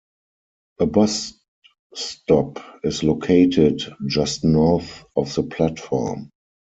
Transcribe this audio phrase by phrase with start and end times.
[0.79, 1.39] A bus
[1.93, 6.31] stop is located just north of the platform.